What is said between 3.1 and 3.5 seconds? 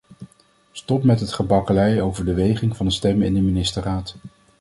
in de